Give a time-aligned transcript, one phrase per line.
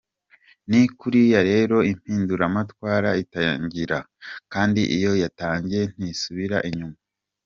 [0.69, 3.97] Ni kuriya rero impinduramatwara itangira,
[4.53, 6.97] kandi iyo yatangiye ntisubira inyuma!